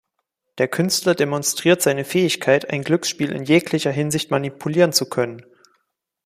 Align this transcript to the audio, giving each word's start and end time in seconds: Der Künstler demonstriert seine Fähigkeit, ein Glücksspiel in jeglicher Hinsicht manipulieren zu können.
Der 0.57 0.67
Künstler 0.67 1.13
demonstriert 1.13 1.83
seine 1.83 2.05
Fähigkeit, 2.05 2.71
ein 2.71 2.81
Glücksspiel 2.83 3.31
in 3.31 3.43
jeglicher 3.43 3.91
Hinsicht 3.91 4.31
manipulieren 4.31 4.93
zu 4.93 5.07
können. 5.07 5.45